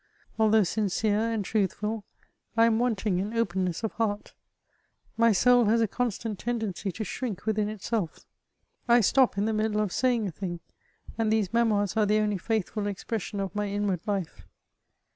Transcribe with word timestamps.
Although 0.39 0.63
sincere 0.63 1.31
and 1.31 1.45
truthful, 1.45 2.05
I 2.57 2.65
am 2.65 2.79
wanting 2.79 3.19
in 3.19 3.35
openness 3.37 3.83
of 3.83 3.91
heart; 3.91 4.33
my 5.15 5.31
soul 5.31 5.65
has 5.65 5.79
a 5.79 5.87
constant 5.87 6.39
ten 6.39 6.59
dency 6.59 6.91
to 6.95 7.03
shrink 7.03 7.45
within 7.45 7.69
itself; 7.69 8.25
I 8.87 9.01
stop 9.01 9.37
in 9.37 9.45
the 9.45 9.53
middle 9.53 9.79
of 9.79 9.91
saying 9.93 10.25
a 10.27 10.31
thing, 10.31 10.59
and 11.19 11.31
these 11.31 11.53
Memoirs 11.53 11.95
are 11.95 12.07
the 12.07 12.17
only 12.17 12.39
faithful 12.39 12.87
expression 12.87 13.39
of 13.39 13.53
my 13.53 13.67
inwaid 13.67 13.99
life. 14.07 14.47